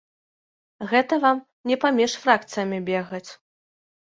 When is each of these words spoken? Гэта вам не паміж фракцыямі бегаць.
Гэта 0.93 1.19
вам 1.25 1.37
не 1.73 1.77
паміж 1.83 2.17
фракцыямі 2.25 2.79
бегаць. 2.89 3.23